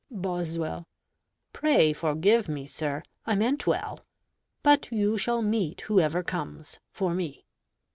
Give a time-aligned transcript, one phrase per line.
[0.09, 0.87] Boswell
[1.53, 3.99] Pray forgive me, sir: I meant well.
[4.63, 7.45] But you shall meet whoever comes, for me.